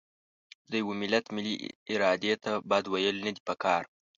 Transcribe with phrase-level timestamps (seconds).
[0.71, 1.55] د یوه ملت ملي
[1.93, 3.83] ارادې ته بد ویل نه دي پکار.